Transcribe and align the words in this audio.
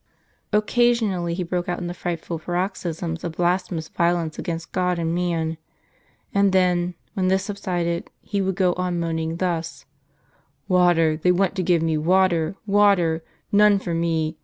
Occasionally 0.51 1.35
he 1.35 1.43
broke 1.43 1.69
out 1.69 1.79
into 1.79 1.93
frightful 1.93 2.39
paroxysms 2.39 3.23
of 3.23 3.33
blasphemous 3.33 3.87
violence 3.87 4.39
against 4.39 4.71
God 4.71 4.97
and 4.97 5.13
man. 5.13 5.57
And 6.33 6.51
then, 6.53 6.95
when 7.13 7.27
this 7.27 7.43
subsided, 7.45 8.09
he 8.19 8.41
would 8.41 8.55
go 8.55 8.73
on 8.73 8.99
moaning 8.99 9.37
thus; 9.37 9.85
"Water 10.67 11.17
they 11.17 11.31
want 11.31 11.53
to 11.53 11.61
give 11.61 11.83
me! 11.83 11.99
water! 11.99 12.55
water! 12.65 13.23
none 13.51 13.77
for 13.77 13.93
me! 13.93 14.39